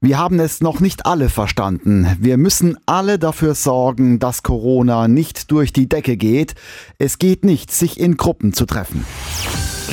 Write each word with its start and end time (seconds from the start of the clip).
Wir 0.00 0.16
haben 0.16 0.38
es 0.38 0.60
noch 0.60 0.78
nicht 0.78 1.06
alle 1.06 1.28
verstanden. 1.28 2.06
Wir 2.20 2.36
müssen 2.36 2.76
alle 2.86 3.18
dafür 3.18 3.56
sorgen, 3.56 4.20
dass 4.20 4.44
Corona 4.44 5.08
nicht 5.08 5.50
durch 5.50 5.72
die 5.72 5.88
Decke 5.88 6.16
geht. 6.16 6.54
Es 6.98 7.18
geht 7.18 7.44
nicht, 7.44 7.72
sich 7.72 7.98
in 7.98 8.16
Gruppen 8.16 8.52
zu 8.52 8.64
treffen. 8.64 9.04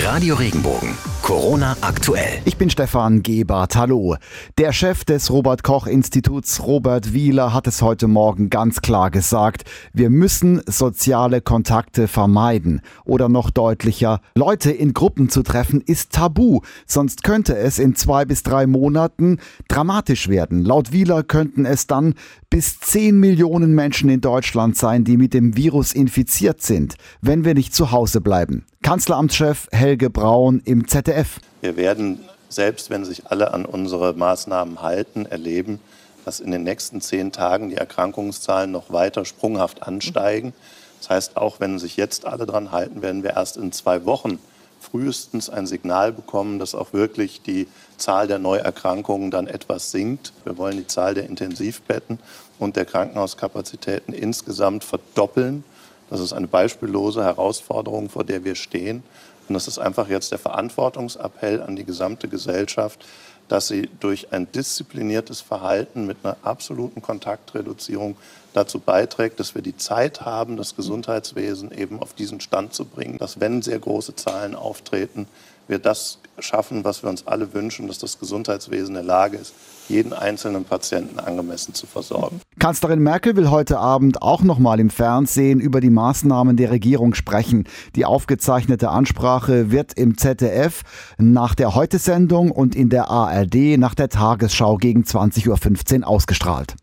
Radio 0.04 0.36
Regenbogen. 0.36 0.90
Corona 1.22 1.78
aktuell. 1.82 2.42
Ich 2.44 2.58
bin 2.58 2.70
Stefan 2.70 3.24
Gebert. 3.24 3.76
Hallo. 3.76 4.18
Der 4.58 4.74
Chef 4.74 5.06
des 5.06 5.32
Robert 5.32 5.64
Koch 5.64 5.88
Instituts, 5.88 6.62
Robert 6.62 7.14
Wieler, 7.14 7.54
hat 7.54 7.66
es 7.66 7.82
heute 7.82 8.08
Morgen 8.08 8.50
ganz 8.50 8.82
klar 8.82 9.10
gesagt. 9.10 9.64
Wir 9.94 10.10
müssen 10.10 10.62
soziale 10.68 11.42
Kontakte 11.42 12.08
vermeiden. 12.08 12.82
Oder 13.06 13.30
noch 13.30 13.50
deutlicher, 13.50 14.22
Leute 14.36 14.70
in 14.70 14.94
Gruppen 14.94 15.30
zu 15.30 15.42
treffen 15.42 15.82
ist 15.82 16.12
tabu. 16.12 16.60
Sonst 16.86 17.24
könnte 17.24 17.58
es 17.58 17.80
in 17.80 17.96
zwei 17.96 18.26
bis 18.26 18.44
drei 18.44 18.68
Monaten 18.68 19.40
dramatisch 19.68 20.28
werden. 20.28 20.64
Laut 20.64 20.92
Wieler 20.92 21.24
könnten 21.24 21.66
es 21.66 21.88
dann 21.88 22.14
bis 22.50 22.80
zehn 22.82 23.20
Millionen 23.20 23.74
Menschen 23.74 24.10
in 24.10 24.22
Deutschland 24.22 24.78
sein, 24.78 25.06
die 25.06 25.18
mit 25.18 25.34
dem 25.34 25.56
Virus 25.56 25.94
infiziert 25.94 26.62
sind, 26.62 26.96
wenn 27.22 27.46
wir 27.46 27.56
nicht 27.56 27.74
zu 27.74 27.92
Hause 27.92 28.22
bleiben. 28.22 28.66
Kanzleramtschef 28.86 29.68
Helge 29.72 30.12
Braun 30.12 30.62
im 30.64 30.88
ZDF. 30.88 31.40
Wir 31.62 31.76
werden, 31.76 32.20
selbst 32.50 32.92
wenn 32.92 33.04
sich 33.04 33.26
alle 33.26 33.52
an 33.52 33.66
unsere 33.66 34.14
Maßnahmen 34.14 34.84
halten, 34.84 35.26
erleben, 35.26 35.80
dass 36.24 36.40
in 36.40 36.52
den 36.52 36.62
nächsten 36.62 37.02
zehn 37.02 37.32
Tagen 37.32 37.70
die 37.70 37.78
Erkrankungszahlen 37.78 38.72
noch 38.72 38.92
weiter 38.92 39.26
sprunghaft 39.26 39.82
ansteigen. 39.82 40.54
Das 41.00 41.10
heißt, 41.10 41.36
auch 41.36 41.60
wenn 41.60 41.80
sich 41.80 41.98
jetzt 41.98 42.28
alle 42.28 42.46
dran 42.46 42.72
halten, 42.72 43.02
werden 43.02 43.24
wir 43.24 43.32
erst 43.32 43.58
in 43.58 43.72
zwei 43.72 44.06
Wochen 44.06 44.38
frühestens 44.80 45.50
ein 45.50 45.66
Signal 45.66 46.12
bekommen, 46.12 46.60
dass 46.60 46.76
auch 46.76 46.94
wirklich 46.94 47.42
die 47.42 47.68
Zahl 47.98 48.28
der 48.28 48.38
Neuerkrankungen 48.38 49.32
dann 49.32 49.48
etwas 49.48 49.90
sinkt. 49.90 50.32
Wir 50.44 50.60
wollen 50.60 50.78
die 50.78 50.86
Zahl 50.86 51.16
der 51.16 51.26
Intensivbetten 51.26 52.20
und 52.60 52.76
der 52.76 52.86
Krankenhauskapazitäten 52.86 54.14
insgesamt 54.14 54.84
verdoppeln. 54.84 55.64
Das 56.10 56.20
ist 56.20 56.34
eine 56.34 56.48
beispiellose 56.48 57.24
Herausforderung, 57.24 58.10
vor 58.10 58.24
der 58.24 58.44
wir 58.44 58.56
stehen. 58.56 59.04
Und 59.48 59.54
das 59.54 59.68
ist 59.68 59.80
einfach 59.80 60.08
jetzt 60.10 60.32
der 60.32 60.40
Verantwortungsappell 60.40 61.62
an 61.62 61.76
die 61.76 61.86
gesamte 61.86 62.28
Gesellschaft, 62.28 63.06
dass 63.48 63.68
sie 63.68 63.90
durch 64.00 64.34
ein 64.34 64.52
diszipliniertes 64.52 65.42
Verhalten 65.42 66.08
mit 66.08 66.18
einer 66.24 66.38
absoluten 66.42 67.02
Kontaktreduzierung 67.02 68.16
dazu 68.54 68.80
beiträgt, 68.80 69.40
dass 69.40 69.54
wir 69.54 69.62
die 69.62 69.78
Zeit 69.78 70.22
haben, 70.22 70.58
das 70.58 70.76
Gesundheitswesen 70.76 71.72
eben 71.72 72.00
auf 72.00 72.14
diesen 72.14 72.40
Stand 72.40 72.74
zu 72.74 72.86
bringen, 72.86 73.18
dass 73.18 73.40
wenn 73.40 73.62
sehr 73.62 73.78
große 73.78 74.16
Zahlen 74.16 74.56
auftreten, 74.56 75.28
wir 75.68 75.80
das 75.80 76.20
schaffen, 76.40 76.84
was 76.84 77.04
wir 77.04 77.10
uns 77.10 77.28
alle 77.28 77.54
wünschen, 77.54 77.88
dass 77.88 78.00
das 78.00 78.20
Gesundheitswesen 78.20 78.90
in 78.90 78.94
der 78.94 79.04
Lage 79.04 79.38
ist, 79.38 79.54
jeden 79.88 80.14
einzelnen 80.14 80.66
Patienten 80.66 81.20
angemessen 81.20 81.74
zu 81.74 81.88
versorgen. 81.88 82.42
Kanzlerin 82.60 83.00
Merkel 83.00 83.36
will 83.36 83.50
heute 83.50 83.78
Abend 83.78 84.22
auch 84.22 84.42
noch 84.42 84.60
mal 84.60 84.80
im 84.80 84.90
Fernsehen 84.90 85.60
über 85.60 85.82
die 85.82 85.90
Maßnahmen 85.90 86.58
der 86.58 86.72
Regierung 86.72 87.14
sprechen. 87.14 87.66
Die 87.96 88.06
aufgezeichnete 88.06 88.90
Ansprache 88.90 89.72
wird 89.72 89.94
im 89.94 90.18
ZDF 90.18 90.82
nach 91.18 91.56
der 91.56 91.76
Heute-Sendung 91.76 92.52
und 92.52 92.76
in 92.76 92.90
der 92.90 93.10
ARD 93.10 93.78
nach 93.78 93.96
der 93.96 94.10
Tagesschau 94.10 94.78
gegen 94.78 95.04
20.15 95.04 96.02
Uhr 96.02 96.08
ausgestrahlt. 96.08 96.76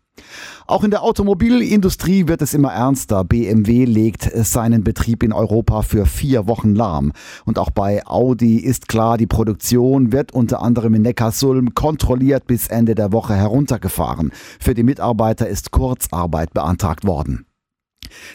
Auch 0.67 0.83
in 0.83 0.91
der 0.91 1.03
Automobilindustrie 1.03 2.27
wird 2.27 2.41
es 2.41 2.53
immer 2.53 2.71
ernster. 2.71 3.23
BMW 3.23 3.85
legt 3.85 4.29
seinen 4.33 4.83
Betrieb 4.83 5.23
in 5.23 5.33
Europa 5.33 5.81
für 5.81 6.05
vier 6.05 6.47
Wochen 6.47 6.73
lahm. 6.75 7.11
Und 7.45 7.59
auch 7.59 7.69
bei 7.69 8.05
Audi 8.05 8.57
ist 8.57 8.87
klar, 8.87 9.17
die 9.17 9.27
Produktion 9.27 10.11
wird 10.11 10.33
unter 10.33 10.61
anderem 10.61 10.93
in 10.95 11.01
Neckarsulm 11.01 11.73
kontrolliert 11.73 12.47
bis 12.47 12.67
Ende 12.67 12.95
der 12.95 13.11
Woche 13.11 13.35
heruntergefahren. 13.35 14.31
Für 14.59 14.73
die 14.73 14.83
Mitarbeiter 14.83 15.47
ist 15.47 15.71
Kurzarbeit 15.71 16.53
beantragt 16.53 17.05
worden. 17.05 17.45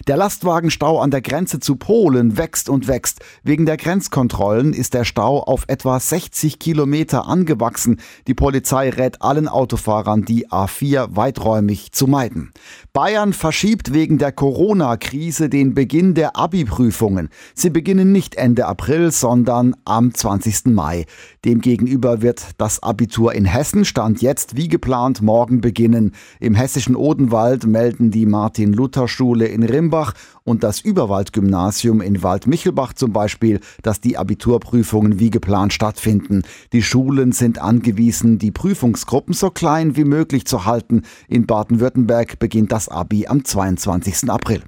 Der 0.07 0.17
Lastwagenstau 0.17 1.01
an 1.01 1.11
der 1.11 1.21
Grenze 1.21 1.61
zu 1.61 1.77
Polen 1.77 2.37
wächst 2.37 2.69
und 2.69 2.89
wächst. 2.89 3.21
Wegen 3.43 3.66
der 3.66 3.77
Grenzkontrollen 3.77 4.72
ist 4.72 4.94
der 4.94 5.05
Stau 5.05 5.41
auf 5.41 5.65
etwa 5.69 5.99
60 5.99 6.59
Kilometer 6.59 7.27
angewachsen. 7.27 8.00
Die 8.27 8.34
Polizei 8.34 8.91
rät 8.91 9.22
allen 9.22 9.49
Autofahrern, 9.49 10.25
die 10.25 10.49
A4 10.49 11.16
weiträumig 11.16 11.93
zu 11.93 12.06
meiden. 12.06 12.53
Bayern 12.93 13.33
verschiebt 13.33 13.93
wegen 13.93 14.19
der 14.19 14.33
Corona-Krise 14.33 15.49
den 15.49 15.75
Beginn 15.75 16.15
der 16.15 16.37
Abi-Prüfungen. 16.37 17.28
Sie 17.55 17.71
beginnen 17.71 18.12
nicht 18.12 18.34
Ende 18.37 18.66
April, 18.66 19.10
sondern 19.10 19.75
am 19.84 20.15
20. 20.15 20.66
Mai. 20.66 21.06
Demgegenüber 21.45 22.22
wird 22.22 22.43
das 22.59 22.83
Abitur 22.83 23.34
in 23.34 23.45
Hessen 23.45 23.84
Stand 23.84 24.22
jetzt 24.22 24.56
wie 24.56 24.69
geplant 24.69 25.22
morgen 25.22 25.60
beginnen. 25.60 26.12
Im 26.41 26.55
hessischen 26.55 26.97
Odenwald 26.97 27.66
melden 27.66 28.10
die 28.10 28.27
Martin-Luther-Schule 28.27 29.47
in 29.47 29.62
Rimbach 29.69 30.15
und 30.45 30.62
das 30.62 30.81
Überwald-Gymnasium 30.81 32.01
in 32.01 32.23
Waldmichelbach 32.23 32.93
zum 32.95 33.12
Beispiel, 33.12 33.61
dass 33.83 34.01
die 34.01 34.17
Abiturprüfungen 34.17 35.19
wie 35.19 35.31
geplant 35.31 35.73
stattfinden. 35.73 36.43
Die 36.73 36.83
Schulen 36.83 37.33
sind 37.33 37.61
angewiesen, 37.61 38.39
die 38.39 38.51
Prüfungsgruppen 38.51 39.34
so 39.34 39.51
klein 39.51 39.97
wie 39.97 40.05
möglich 40.05 40.47
zu 40.47 40.65
halten. 40.65 41.03
In 41.28 41.47
Baden-Württemberg 41.47 42.39
beginnt 42.39 42.73
das 42.73 42.89
Abi 42.89 43.27
am 43.27 43.45
22. 43.45 44.31
April. 44.31 44.62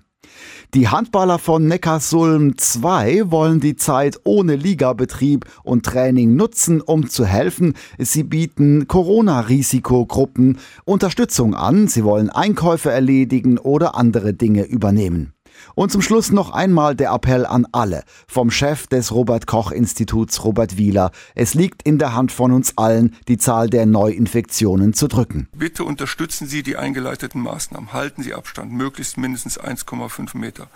Die 0.74 0.88
Handballer 0.88 1.38
von 1.38 1.66
Neckarsulm 1.66 2.56
2 2.56 3.30
wollen 3.32 3.58
die 3.58 3.74
Zeit 3.74 4.20
ohne 4.22 4.54
Ligabetrieb 4.54 5.44
und 5.64 5.84
Training 5.84 6.36
nutzen, 6.36 6.80
um 6.80 7.08
zu 7.08 7.26
helfen. 7.26 7.74
Sie 7.98 8.22
bieten 8.22 8.86
Corona-Risikogruppen 8.86 10.58
Unterstützung 10.84 11.54
an. 11.54 11.88
Sie 11.88 12.04
wollen 12.04 12.30
Einkäufe 12.30 12.90
erledigen 12.90 13.58
oder 13.58 13.96
andere 13.96 14.32
Dinge 14.32 14.64
übernehmen. 14.64 15.32
Und 15.74 15.92
zum 15.92 16.02
Schluss 16.02 16.30
noch 16.30 16.50
einmal 16.50 16.94
der 16.94 17.12
Appell 17.12 17.46
an 17.46 17.66
alle. 17.72 18.04
Vom 18.26 18.50
Chef 18.50 18.86
des 18.86 19.12
Robert 19.12 19.46
Koch 19.46 19.70
Instituts, 19.70 20.44
Robert 20.44 20.76
Wieler. 20.76 21.10
Es 21.34 21.54
liegt 21.54 21.82
in 21.82 21.98
der 21.98 22.14
Hand 22.14 22.32
von 22.32 22.52
uns 22.52 22.76
allen, 22.76 23.16
die 23.28 23.38
Zahl 23.38 23.70
der 23.70 23.86
Neuinfektionen 23.86 24.92
zu 24.94 25.08
drücken. 25.08 25.48
Bitte 25.54 25.84
unterstützen 25.84 26.46
Sie 26.46 26.62
die 26.62 26.76
eingeleiteten 26.76 27.40
Maßnahmen. 27.40 27.92
Halten 27.92 28.22
Sie 28.22 28.34
Abstand, 28.34 28.72
möglichst 28.72 29.16
mindestens 29.16 29.58
1,5 29.60 30.36
Meter. 30.36 30.68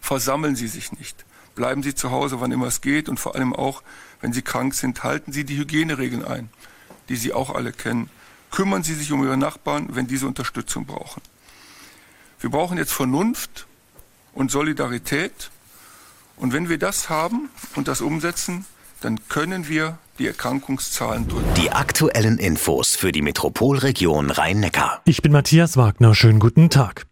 Versammeln 0.00 0.56
Sie 0.56 0.68
sich 0.68 0.92
nicht. 0.92 1.24
Bleiben 1.54 1.82
Sie 1.82 1.94
zu 1.94 2.10
Hause, 2.10 2.40
wann 2.40 2.52
immer 2.52 2.66
es 2.66 2.80
geht. 2.80 3.08
Und 3.08 3.20
vor 3.20 3.34
allem 3.34 3.54
auch, 3.54 3.82
wenn 4.20 4.32
Sie 4.32 4.42
krank 4.42 4.74
sind, 4.74 5.04
halten 5.04 5.32
Sie 5.32 5.44
die 5.44 5.56
Hygieneregeln 5.56 6.24
ein, 6.24 6.50
die 7.08 7.16
Sie 7.16 7.32
auch 7.32 7.54
alle 7.54 7.72
kennen. 7.72 8.10
Kümmern 8.50 8.82
Sie 8.82 8.94
sich 8.94 9.12
um 9.12 9.22
Ihre 9.22 9.36
Nachbarn, 9.36 9.88
wenn 9.90 10.06
diese 10.06 10.26
Unterstützung 10.26 10.86
brauchen. 10.86 11.22
Wir 12.40 12.50
brauchen 12.50 12.78
jetzt 12.78 12.92
Vernunft 12.92 13.67
und 14.38 14.52
Solidarität. 14.52 15.50
Und 16.36 16.52
wenn 16.52 16.68
wir 16.68 16.78
das 16.78 17.10
haben 17.10 17.50
und 17.74 17.88
das 17.88 18.00
umsetzen, 18.00 18.64
dann 19.00 19.18
können 19.28 19.68
wir 19.68 19.98
die 20.18 20.28
Erkrankungszahlen 20.28 21.28
drücken. 21.28 21.54
Die 21.54 21.70
aktuellen 21.70 22.38
Infos 22.38 22.94
für 22.94 23.10
die 23.12 23.22
Metropolregion 23.22 24.30
Rhein-Neckar. 24.30 25.02
Ich 25.04 25.22
bin 25.22 25.32
Matthias 25.32 25.76
Wagner. 25.76 26.14
Schönen 26.14 26.38
guten 26.38 26.70
Tag. 26.70 27.06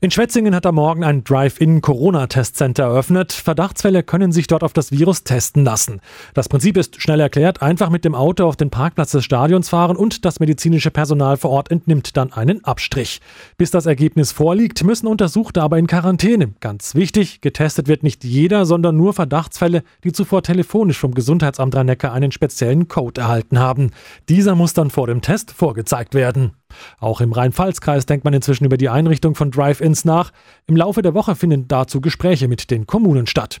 In 0.00 0.10
Schwetzingen 0.10 0.54
hat 0.54 0.64
am 0.64 0.76
Morgen 0.76 1.04
ein 1.04 1.24
Drive-In-Corona-Testcenter 1.24 2.84
eröffnet. 2.84 3.32
Verdachtsfälle 3.32 4.02
können 4.02 4.32
sich 4.32 4.46
dort 4.46 4.64
auf 4.64 4.72
das 4.72 4.92
Virus 4.92 5.24
testen 5.24 5.62
lassen. 5.64 6.00
Das 6.32 6.48
Prinzip 6.48 6.78
ist 6.78 7.02
schnell 7.02 7.20
erklärt. 7.20 7.60
Einfach 7.60 7.90
mit 7.90 8.06
dem 8.06 8.14
Auto 8.14 8.46
auf 8.46 8.56
den 8.56 8.70
Parkplatz 8.70 9.10
des 9.10 9.24
Stadions 9.24 9.68
fahren 9.68 9.96
und 9.96 10.24
das 10.24 10.40
medizinische 10.40 10.90
Personal 10.90 11.36
vor 11.36 11.50
Ort 11.50 11.70
entnimmt 11.70 12.16
dann 12.16 12.32
einen 12.32 12.64
Abstrich. 12.64 13.20
Bis 13.58 13.70
das 13.70 13.84
Ergebnis 13.84 14.32
vorliegt, 14.32 14.82
müssen 14.84 15.06
Untersuchte 15.06 15.60
aber 15.60 15.76
in 15.76 15.86
Quarantäne. 15.86 16.54
Ganz 16.60 16.94
wichtig, 16.94 17.42
getestet 17.42 17.86
wird 17.86 18.02
nicht 18.02 18.24
jeder, 18.24 18.64
sondern 18.64 18.96
nur 18.96 19.12
Verdachtsfälle, 19.12 19.82
die 20.02 20.12
zuvor 20.12 20.42
telefonisch 20.42 20.98
vom 20.98 21.12
Gesundheitsamt 21.12 21.76
rhein 21.76 21.90
einen 21.90 22.32
speziellen 22.32 22.88
Code 22.88 23.20
erhalten 23.20 23.58
haben. 23.58 23.90
Dieser 24.28 24.54
muss 24.54 24.72
dann 24.72 24.90
vor 24.90 25.06
dem 25.06 25.20
Test 25.20 25.50
vorgezeigt 25.50 26.14
werden. 26.14 26.52
Auch 26.98 27.20
im 27.20 27.32
Rhein-Pfalz-Kreis 27.32 28.06
denkt 28.06 28.24
man 28.24 28.34
inzwischen 28.34 28.64
über 28.64 28.76
die 28.76 28.88
Einrichtung 28.88 29.34
von 29.34 29.50
Drive-Ins 29.50 30.04
nach. 30.04 30.32
Im 30.66 30.76
Laufe 30.76 31.02
der 31.02 31.14
Woche 31.14 31.34
finden 31.34 31.68
dazu 31.68 32.00
Gespräche 32.00 32.48
mit 32.48 32.70
den 32.70 32.86
Kommunen 32.86 33.26
statt. 33.26 33.60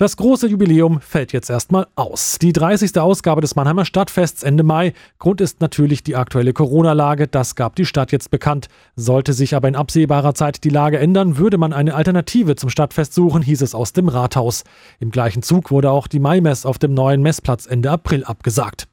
Das 0.00 0.16
große 0.16 0.46
Jubiläum 0.46 1.02
fällt 1.02 1.34
jetzt 1.34 1.50
erstmal 1.50 1.86
aus. 1.94 2.38
Die 2.40 2.54
30. 2.54 2.98
Ausgabe 2.98 3.42
des 3.42 3.54
Mannheimer 3.54 3.84
Stadtfests 3.84 4.42
Ende 4.42 4.62
Mai. 4.62 4.94
Grund 5.18 5.42
ist 5.42 5.60
natürlich 5.60 6.02
die 6.02 6.16
aktuelle 6.16 6.54
Corona-Lage. 6.54 7.28
Das 7.28 7.54
gab 7.54 7.76
die 7.76 7.84
Stadt 7.84 8.10
jetzt 8.10 8.30
bekannt. 8.30 8.68
Sollte 8.96 9.34
sich 9.34 9.54
aber 9.54 9.68
in 9.68 9.76
absehbarer 9.76 10.32
Zeit 10.32 10.64
die 10.64 10.70
Lage 10.70 10.98
ändern, 10.98 11.36
würde 11.36 11.58
man 11.58 11.74
eine 11.74 11.94
Alternative 11.94 12.56
zum 12.56 12.70
Stadtfest 12.70 13.12
suchen, 13.12 13.42
hieß 13.42 13.60
es 13.60 13.74
aus 13.74 13.92
dem 13.92 14.08
Rathaus. 14.08 14.64
Im 15.00 15.10
gleichen 15.10 15.42
Zug 15.42 15.70
wurde 15.70 15.90
auch 15.90 16.06
die 16.06 16.18
Maimess 16.18 16.64
auf 16.64 16.78
dem 16.78 16.94
neuen 16.94 17.20
Messplatz 17.20 17.66
Ende 17.66 17.90
April 17.90 18.24
abgesagt. 18.24 18.89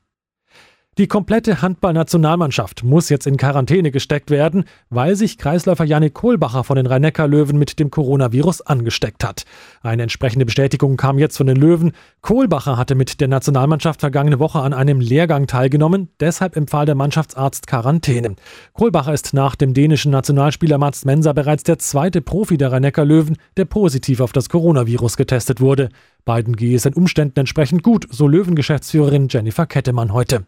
Die 0.97 1.05
komplette 1.05 1.61
Handballnationalmannschaft 1.61 2.83
muss 2.83 3.09
jetzt 3.09 3.27
in 3.27 3.37
Quarantäne 3.37 3.91
gesteckt 3.91 4.31
werden, 4.31 4.65
weil 4.89 5.15
sich 5.15 5.37
Kreisläufer 5.37 5.83
Janik 5.83 6.15
Kohlbacher 6.15 6.63
von 6.63 6.75
den 6.75 6.87
Rhein-Neckar-Löwen 6.87 7.55
mit 7.55 7.77
dem 7.77 7.91
Coronavirus 7.91 8.61
angesteckt 8.61 9.23
hat. 9.23 9.45
Eine 9.83 10.01
entsprechende 10.01 10.45
Bestätigung 10.45 10.97
kam 10.97 11.19
jetzt 11.19 11.37
von 11.37 11.45
den 11.45 11.57
Löwen. 11.57 11.91
Kohlbacher 12.21 12.77
hatte 12.77 12.95
mit 12.95 13.21
der 13.21 13.27
Nationalmannschaft 13.27 13.99
vergangene 13.99 14.39
Woche 14.39 14.59
an 14.59 14.73
einem 14.73 14.99
Lehrgang 14.99 15.45
teilgenommen, 15.45 16.09
deshalb 16.19 16.57
empfahl 16.57 16.87
der 16.87 16.95
Mannschaftsarzt 16.95 17.67
Quarantäne. 17.67 18.35
Kohlbacher 18.73 19.13
ist 19.13 19.35
nach 19.35 19.55
dem 19.55 19.75
dänischen 19.75 20.11
Nationalspieler 20.11 20.79
Mats 20.79 21.05
Mensa 21.05 21.31
bereits 21.31 21.61
der 21.61 21.77
zweite 21.77 22.21
Profi 22.21 22.57
der 22.57 22.71
Rhein-Neckar-Löwen, 22.71 23.37
der 23.55 23.65
positiv 23.65 24.19
auf 24.19 24.31
das 24.31 24.49
Coronavirus 24.49 25.15
getestet 25.15 25.61
wurde. 25.61 25.89
Beiden 26.25 26.55
gehe 26.55 26.75
es 26.75 26.83
den 26.83 26.95
Umständen 26.95 27.41
entsprechend 27.41 27.83
gut, 27.83 28.07
so 28.09 28.27
Löwen-Geschäftsführerin 28.27 29.27
Jennifer 29.29 29.67
Kettemann 29.67 30.11
heute. 30.11 30.47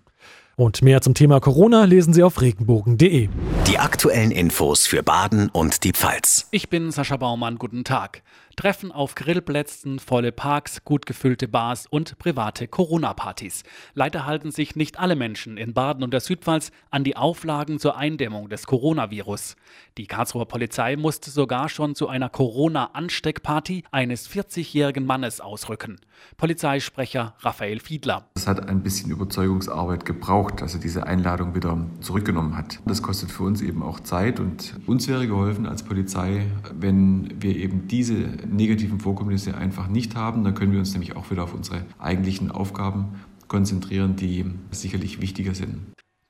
Und 0.59 0.81
mehr 0.81 0.99
zum 0.99 1.13
Thema 1.13 1.39
Corona 1.39 1.85
lesen 1.85 2.11
Sie 2.11 2.21
auf 2.21 2.41
regenbogen.de. 2.41 3.29
Die 3.65 3.77
aktuellen 3.79 4.31
Infos 4.31 4.87
für 4.87 5.03
Baden 5.03 5.47
und 5.47 5.85
die 5.85 5.93
Pfalz. 5.93 6.49
Ich 6.51 6.67
bin 6.67 6.91
Sascha 6.91 7.15
Baumann, 7.15 7.57
guten 7.57 7.85
Tag. 7.85 8.23
Treffen 8.59 8.91
auf 8.91 9.15
Grillplätzen, 9.15 9.99
volle 9.99 10.33
Parks, 10.33 10.83
gut 10.83 11.05
gefüllte 11.05 11.47
Bars 11.47 11.87
und 11.87 12.19
private 12.19 12.67
Corona-Partys. 12.67 13.63
Leider 13.93 14.25
halten 14.25 14.51
sich 14.51 14.75
nicht 14.75 14.99
alle 14.99 15.15
Menschen 15.15 15.55
in 15.55 15.73
Baden 15.73 16.03
und 16.03 16.11
der 16.11 16.19
Südpfalz 16.19 16.71
an 16.91 17.05
die 17.05 17.15
Auflagen 17.15 17.79
zur 17.79 17.95
Eindämmung 17.95 18.49
des 18.49 18.67
Coronavirus. 18.67 19.55
Die 19.97 20.07
Karlsruher 20.07 20.45
Polizei 20.45 20.97
musste 20.97 21.31
sogar 21.31 21.69
schon 21.69 21.95
zu 21.95 22.09
einer 22.09 22.27
Corona-Ansteckparty 22.27 23.85
eines 23.91 24.29
40-jährigen 24.29 25.05
Mannes 25.05 25.39
ausrücken. 25.39 26.01
Polizeisprecher 26.35 27.35
Raphael 27.39 27.79
Fiedler. 27.79 28.27
Es 28.35 28.45
hat 28.45 28.67
ein 28.67 28.83
bisschen 28.83 29.09
Überzeugungsarbeit 29.09 30.05
gebraucht, 30.05 30.48
dass 30.57 30.73
er 30.73 30.79
diese 30.79 31.07
Einladung 31.07 31.55
wieder 31.55 31.85
zurückgenommen 32.01 32.55
hat. 32.57 32.79
Das 32.85 33.01
kostet 33.01 33.31
für 33.31 33.43
uns 33.43 33.61
eben 33.61 33.83
auch 33.83 33.99
Zeit 33.99 34.39
und 34.39 34.75
uns 34.85 35.07
wäre 35.07 35.27
geholfen 35.27 35.65
als 35.65 35.83
Polizei, 35.83 36.47
wenn 36.73 37.41
wir 37.41 37.55
eben 37.55 37.87
diese 37.87 38.15
negativen 38.47 38.99
Vorkommnisse 38.99 39.55
einfach 39.55 39.87
nicht 39.87 40.15
haben. 40.15 40.43
Dann 40.43 40.55
können 40.55 40.71
wir 40.71 40.79
uns 40.79 40.93
nämlich 40.93 41.15
auch 41.15 41.29
wieder 41.31 41.43
auf 41.43 41.53
unsere 41.53 41.85
eigentlichen 41.97 42.51
Aufgaben 42.51 43.19
konzentrieren, 43.47 44.15
die 44.15 44.45
sicherlich 44.71 45.21
wichtiger 45.21 45.55
sind. 45.55 45.79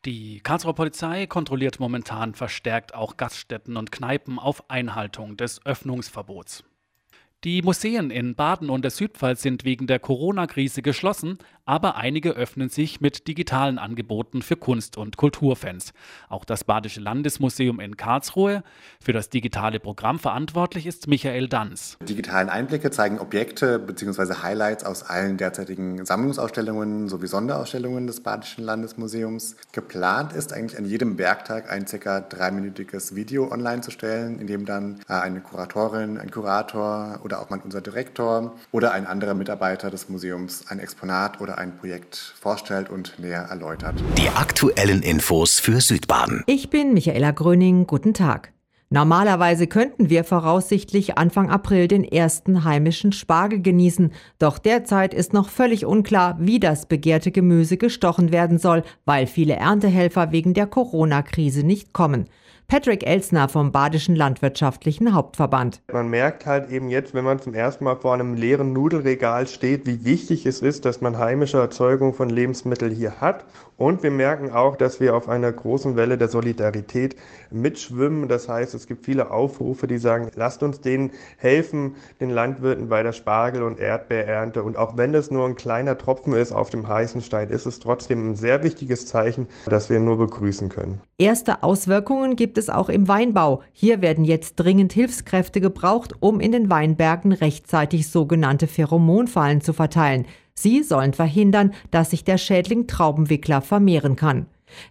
Die 0.06 0.40
Karlsruher 0.40 0.74
Polizei 0.74 1.28
kontrolliert 1.28 1.82
momentan 1.82 2.34
verstärkt 2.34 2.96
auch 2.96 3.18
Gaststätten 3.18 3.76
und 3.76 3.92
Kneipen 3.92 4.40
auf 4.40 4.70
Einhaltung 4.70 5.36
des 5.36 5.66
Öffnungsverbots. 5.66 6.64
Die 7.46 7.62
Museen 7.62 8.12
in 8.12 8.36
Baden 8.36 8.70
und 8.70 8.82
der 8.82 8.92
Südpfalz 8.92 9.42
sind 9.42 9.64
wegen 9.64 9.88
der 9.88 10.00
Corona-Krise 10.00 10.82
geschlossen, 10.82 11.38
aber 11.64 11.96
einige 11.96 12.32
öffnen 12.32 12.68
sich 12.68 13.00
mit 13.00 13.30
digitalen 13.30 13.78
Angeboten 13.78 14.42
für 14.42 14.58
Kunst- 14.58 14.98
und 14.98 15.16
Kulturfans. 15.16 15.94
Auch 16.28 16.44
das 16.44 16.66
Badische 16.66 17.00
Landesmuseum 17.00 17.80
in 17.80 17.96
Karlsruhe. 17.96 18.62
Für 19.00 19.14
das 19.14 19.30
digitale 19.30 19.80
Programm 19.80 20.20
verantwortlich 20.20 20.86
ist 20.86 21.08
Michael 21.08 21.48
Danz. 21.48 21.98
Digitalen 22.02 22.50
Einblicke 22.50 22.92
zeigen 22.92 23.20
Objekte 23.20 23.80
bzw. 23.80 24.42
Highlights 24.44 24.84
aus 24.84 25.04
allen 25.04 25.38
derzeitigen 25.38 26.06
Sammlungsausstellungen 26.06 27.08
sowie 27.08 27.28
Sonderausstellungen 27.28 28.08
des 28.08 28.22
Badischen 28.22 28.66
Landesmuseums. 28.66 29.56
Geplant 29.72 30.34
ist 30.34 30.52
eigentlich 30.52 30.78
an 30.78 30.84
jedem 30.84 31.18
Werktag 31.18 31.72
ein 31.72 31.86
ca. 31.86 32.20
dreiminütiges 32.20 33.16
Video 33.16 33.50
online 33.50 33.80
zu 33.80 33.92
stellen, 33.92 34.40
in 34.40 34.48
dem 34.48 34.66
dann 34.66 35.00
äh, 35.08 35.14
eine 35.14 35.40
Kuratorin, 35.40 36.18
ein 36.18 36.32
Kurator 36.32 37.20
oder 37.30 37.42
auch 37.42 37.52
mal 37.52 37.60
unser 37.64 37.80
Direktor 37.80 38.56
oder 38.72 38.92
ein 38.92 39.06
anderer 39.06 39.36
Mitarbeiter 39.36 39.92
des 39.92 40.10
Museums 40.10 40.66
ein 40.68 40.80
Exponat 40.80 41.40
oder 41.40 41.60
ein 41.60 41.78
Projekt 41.78 42.34
vorstellt 42.42 42.90
und 42.90 43.20
näher 43.20 43.42
erläutert. 43.44 43.96
Die 44.18 44.30
aktuellen 44.30 45.04
Infos 45.04 45.60
für 45.60 45.80
Südbaden. 45.80 46.44
Ich 46.48 46.72
bin 46.72 46.96
Michaela 46.96 47.30
Gröning. 47.30 47.86
Guten 47.86 48.16
Tag. 48.16 48.52
Normalerweise 48.90 49.68
könnten 49.68 50.10
wir 50.10 50.24
voraussichtlich 50.24 51.20
Anfang 51.20 51.52
April 51.52 51.88
den 51.88 52.04
ersten 52.04 52.64
heimischen 52.64 53.12
Spargel 53.12 53.62
genießen, 53.62 54.12
doch 54.40 54.58
derzeit 54.58 55.14
ist 55.14 55.32
noch 55.32 55.50
völlig 55.50 55.86
unklar, 55.86 56.38
wie 56.40 56.60
das 56.60 56.88
begehrte 56.88 57.32
Gemüse 57.32 57.78
gestochen 57.78 58.32
werden 58.32 58.58
soll, 58.58 58.82
weil 59.06 59.28
viele 59.28 59.54
Erntehelfer 59.54 60.32
wegen 60.32 60.56
der 60.56 60.66
Corona-Krise 60.66 61.62
nicht 61.64 61.94
kommen. 61.94 62.26
Patrick 62.70 63.04
Elsner 63.04 63.50
vom 63.50 63.72
Badischen 63.72 64.16
Landwirtschaftlichen 64.16 65.16
Hauptverband. 65.16 65.82
Man 65.92 66.08
merkt 66.08 66.46
halt 66.46 66.70
eben 66.70 66.90
jetzt, 66.90 67.16
wenn 67.16 67.24
man 67.26 67.40
zum 67.40 67.56
ersten 67.56 67.84
Mal 67.84 67.96
vor 67.96 68.14
einem 68.14 68.36
leeren 68.36 68.74
Nudelregal 68.74 69.48
steht, 69.48 69.88
wie 69.88 70.06
wichtig 70.06 70.46
es 70.46 70.62
ist, 70.62 70.86
dass 70.86 71.02
man 71.02 71.18
heimische 71.18 71.58
Erzeugung 71.58 72.14
von 72.14 72.30
Lebensmitteln 72.30 72.94
hier 72.94 73.20
hat. 73.20 73.44
Und 73.76 74.04
wir 74.04 74.12
merken 74.12 74.52
auch, 74.52 74.76
dass 74.76 75.00
wir 75.00 75.16
auf 75.16 75.30
einer 75.30 75.52
großen 75.52 75.96
Welle 75.96 76.18
der 76.18 76.28
Solidarität 76.28 77.16
mitschwimmen. 77.50 78.28
Das 78.28 78.48
heißt, 78.48 78.76
es 78.76 78.86
gibt 78.86 79.06
viele 79.06 79.32
Aufrufe, 79.32 79.88
die 79.88 79.98
sagen, 79.98 80.30
lasst 80.36 80.62
uns 80.62 80.82
denen 80.82 81.12
helfen, 81.38 81.96
den 82.20 82.30
Landwirten 82.30 82.90
bei 82.90 83.02
der 83.02 83.14
Spargel- 83.14 83.64
und 83.64 83.80
Erdbeerernte. 83.80 84.62
Und 84.62 84.78
auch 84.78 84.96
wenn 84.96 85.14
das 85.14 85.32
nur 85.32 85.48
ein 85.48 85.56
kleiner 85.56 85.98
Tropfen 85.98 86.34
ist 86.34 86.52
auf 86.52 86.70
dem 86.70 86.88
heißen 86.88 87.22
Stein, 87.22 87.50
ist 87.50 87.66
es 87.66 87.80
trotzdem 87.80 88.32
ein 88.32 88.36
sehr 88.36 88.62
wichtiges 88.62 89.08
Zeichen, 89.08 89.48
das 89.66 89.90
wir 89.90 90.00
nur 90.00 90.18
begrüßen 90.20 90.70
können. 90.70 91.02
Erste 91.18 91.64
Auswirkungen 91.64 92.36
gibt 92.36 92.59
es 92.60 92.70
auch 92.70 92.90
im 92.90 93.08
Weinbau. 93.08 93.64
Hier 93.72 94.02
werden 94.02 94.24
jetzt 94.24 94.56
dringend 94.58 94.94
Hilfskräfte 94.94 95.62
gebraucht, 95.62 96.14
um 96.20 96.40
in 96.40 96.52
den 96.52 96.70
Weinbergen 96.70 97.32
rechtzeitig 97.32 98.10
sogenannte 98.10 98.68
Pheromonfallen 98.68 99.62
zu 99.62 99.74
verteilen. 99.74 100.28
Sie 100.54 100.84
sollen 100.84 101.14
verhindern, 101.14 101.74
dass 101.90 102.12
sich 102.12 102.24
der 102.24 102.38
Schädling 102.38 102.86
Traubenwickler 102.86 103.62
vermehren 103.62 104.16
kann. 104.16 104.46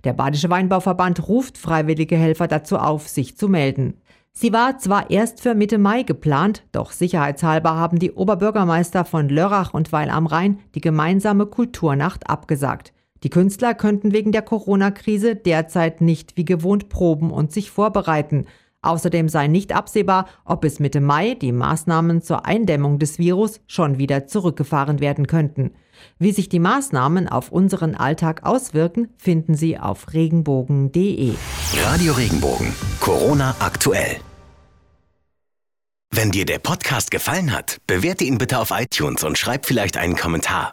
Der 0.05 0.13
Badische 0.13 0.51
Weinbauverband 0.51 1.29
ruft 1.29 1.59
freiwillige 1.59 2.17
Helfer 2.17 2.49
dazu 2.49 2.79
auf, 2.79 3.07
sich 3.07 3.37
zu 3.37 3.49
melden. 3.49 3.95
Sie 4.33 4.53
war 4.53 4.79
zwar 4.79 5.11
erst 5.11 5.41
für 5.41 5.55
Mitte 5.55 5.79
Mai 5.79 6.05
geplant, 6.05 6.63
doch 6.73 6.93
sicherheitshalber 6.93 7.75
haben 7.75 7.99
die 7.99 8.13
Oberbürgermeister 8.13 9.05
von 9.05 9.29
Lörrach 9.29 9.75
und 9.75 9.93
Weil 9.93 10.11
am 10.11 10.27
Rhein 10.27 10.61
die 10.75 10.81
gemeinsame 10.81 11.47
Kulturnacht 11.47 12.31
abgesagt. 12.31 12.93
Die 13.23 13.31
Künstler 13.31 13.75
könnten 13.75 14.13
wegen 14.13 14.33
der 14.33 14.43
Corona-Krise 14.43 15.35
derzeit 15.35 16.01
nicht 16.01 16.37
wie 16.37 16.45
gewohnt 16.45 16.89
proben 16.89 17.31
und 17.31 17.53
sich 17.53 17.71
vorbereiten. 17.71 18.47
Außerdem 18.81 19.29
sei 19.29 19.49
nicht 19.49 19.75
absehbar, 19.75 20.29
ob 20.45 20.61
bis 20.61 20.79
Mitte 20.79 21.01
Mai 21.01 21.35
die 21.35 21.51
Maßnahmen 21.51 22.23
zur 22.23 22.47
Eindämmung 22.47 23.01
des 23.01 23.19
Virus 23.19 23.61
schon 23.67 23.99
wieder 23.99 24.27
zurückgefahren 24.29 25.01
werden 25.01 25.27
könnten. 25.27 25.73
Wie 26.21 26.31
sich 26.31 26.49
die 26.49 26.61
Maßnahmen 26.61 27.29
auf 27.29 27.51
unseren 27.51 27.97
Alltag 27.97 28.47
auswirken, 28.47 29.09
finden 29.17 29.55
Sie 29.55 29.79
auf 29.79 30.13
regenbogen.de. 30.13 31.35
Radio 31.85 32.13
Regenbogen. 32.13 32.73
Corona 33.01 33.57
aktuell. 33.59 34.17
Wenn 36.11 36.31
dir 36.31 36.47
der 36.47 36.59
Podcast 36.59 37.11
gefallen 37.11 37.53
hat, 37.53 37.79
bewerte 37.87 38.25
ihn 38.25 38.39
bitte 38.39 38.59
auf 38.59 38.71
iTunes 38.71 39.25
und 39.25 39.37
schreib 39.39 39.67
vielleicht 39.67 39.97
einen 39.97 40.17
Kommentar. 40.17 40.73